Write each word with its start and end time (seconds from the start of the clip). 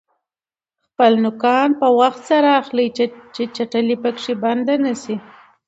خپلې 0.85 1.17
نوکان 1.25 1.69
په 1.81 1.87
وخت 1.99 2.21
سره 2.29 2.49
اخلئ 2.61 2.87
چې 3.35 3.43
چټلي 3.55 3.95
پکې 4.03 4.33
بنده 4.43 4.75
نشي. 4.85 5.15